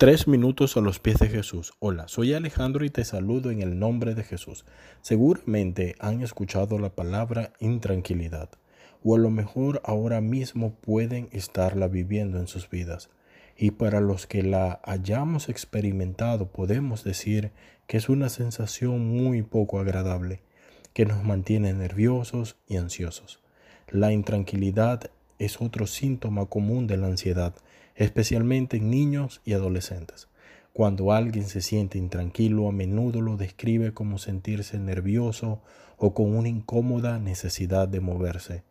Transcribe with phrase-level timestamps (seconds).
[0.00, 1.74] Tres minutos a los pies de Jesús.
[1.78, 4.64] Hola, soy Alejandro y te saludo en el nombre de Jesús.
[5.02, 8.48] Seguramente han escuchado la palabra intranquilidad,
[9.04, 13.10] o a lo mejor ahora mismo pueden estarla viviendo en sus vidas.
[13.58, 17.52] Y para los que la hayamos experimentado, podemos decir
[17.86, 20.40] que es una sensación muy poco agradable,
[20.94, 23.42] que nos mantiene nerviosos y ansiosos.
[23.90, 25.10] La intranquilidad
[25.40, 27.54] es otro síntoma común de la ansiedad
[28.00, 30.28] especialmente en niños y adolescentes.
[30.72, 35.60] Cuando alguien se siente intranquilo, a menudo lo describe como sentirse nervioso
[35.98, 38.62] o con una incómoda necesidad de moverse.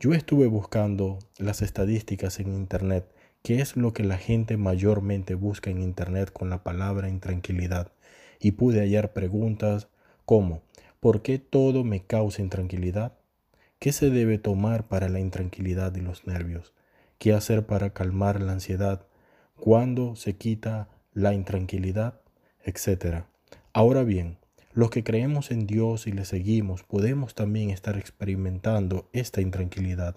[0.00, 3.06] Yo estuve buscando las estadísticas en Internet,
[3.42, 7.92] qué es lo que la gente mayormente busca en Internet con la palabra intranquilidad,
[8.40, 9.86] y pude hallar preguntas
[10.24, 10.62] como
[10.98, 13.12] ¿por qué todo me causa intranquilidad?
[13.86, 16.74] ¿Qué se debe tomar para la intranquilidad y los nervios?
[17.20, 19.06] qué hacer para calmar la ansiedad,
[19.54, 22.20] cuándo se quita la intranquilidad,
[22.64, 23.26] etc.
[23.72, 24.38] Ahora bien,
[24.72, 30.16] los que creemos en Dios y le seguimos podemos también estar experimentando esta intranquilidad.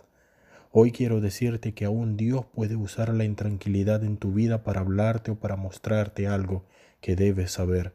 [0.71, 5.29] Hoy quiero decirte que aún Dios puede usar la intranquilidad en tu vida para hablarte
[5.29, 6.65] o para mostrarte algo
[7.01, 7.93] que debes saber.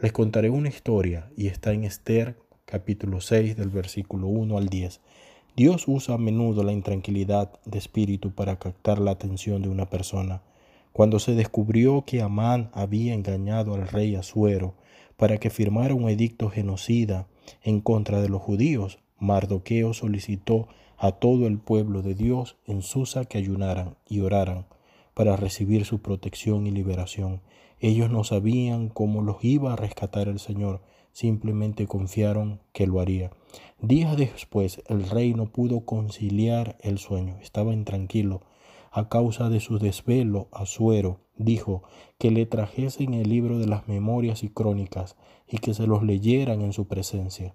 [0.00, 2.41] Les contaré una historia y está en Esther
[2.72, 5.02] capítulo 6 del versículo 1 al 10.
[5.54, 10.40] Dios usa a menudo la intranquilidad de espíritu para captar la atención de una persona.
[10.94, 14.72] Cuando se descubrió que Amán había engañado al rey Asuero
[15.18, 17.26] para que firmara un edicto genocida
[17.62, 23.26] en contra de los judíos, Mardoqueo solicitó a todo el pueblo de Dios en Susa
[23.26, 24.64] que ayunaran y oraran
[25.14, 27.42] para recibir su protección y liberación.
[27.80, 30.80] Ellos no sabían cómo los iba a rescatar el Señor,
[31.12, 33.30] simplemente confiaron que lo haría.
[33.80, 38.42] Días después el rey no pudo conciliar el sueño, estaba intranquilo.
[38.90, 41.82] A causa de su desvelo, Asuero dijo
[42.18, 45.16] que le trajesen el libro de las memorias y crónicas
[45.48, 47.54] y que se los leyeran en su presencia.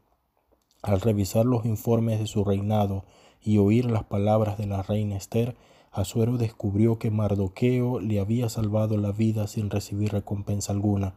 [0.81, 3.05] Al revisar los informes de su reinado
[3.41, 5.55] y oír las palabras de la reina Esther,
[5.97, 11.13] Asuero descubrió que Mardoqueo le había salvado la vida sin recibir recompensa alguna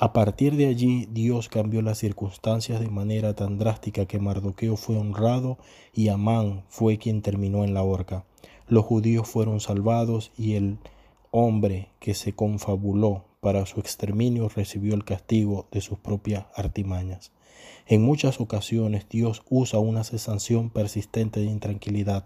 [0.00, 4.96] a partir de allí, Dios cambió las circunstancias de manera tan drástica que Mardoqueo fue
[4.96, 5.56] honrado
[5.92, 8.24] y Amán fue quien terminó en la horca.
[8.66, 10.78] Los judíos fueron salvados y el
[11.30, 17.30] hombre que se confabuló para su exterminio recibió el castigo de sus propias artimañas.
[17.86, 22.24] En muchas ocasiones Dios usa una sensación persistente de intranquilidad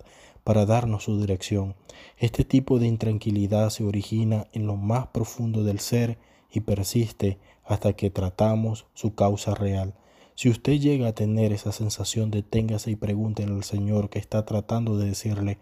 [0.49, 1.75] para darnos su dirección.
[2.17, 6.17] Este tipo de intranquilidad se origina en lo más profundo del ser
[6.51, 9.93] y persiste hasta que tratamos su causa real.
[10.37, 14.97] Si usted llega a tener esa sensación, deténgase y pregúntele al Señor que está tratando
[14.97, 15.59] de decirle,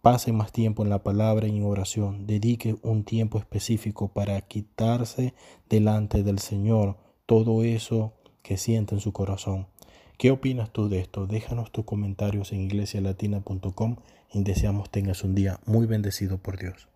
[0.00, 5.34] pase más tiempo en la palabra y en oración, dedique un tiempo específico para quitarse
[5.68, 9.66] delante del Señor todo eso que siente en su corazón.
[10.16, 11.26] ¿Qué opinas tú de esto?
[11.26, 13.96] Déjanos tus comentarios en iglesialatina.com
[14.32, 16.86] y deseamos tengas un día muy bendecido por Dios.